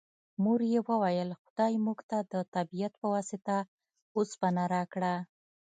مور 0.43 0.59
یې 0.71 0.79
وویل 0.89 1.29
خدای 1.41 1.73
موږ 1.85 1.99
ته 2.09 2.17
د 2.31 2.33
طبیعت 2.55 2.93
په 3.01 3.07
واسطه 3.13 3.57
اوسپنه 4.17 4.63
راکړه 4.75 5.13